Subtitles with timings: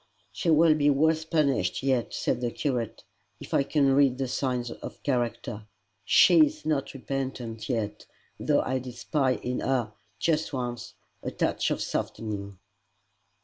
[0.31, 3.03] "She will be worse punished yet," said the curate,
[3.39, 5.67] "if I can read the signs of character.
[6.05, 8.07] SHE is not repentant yet
[8.39, 12.57] though I did spy in her just once a touch of softening."